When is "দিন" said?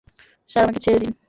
0.99-1.11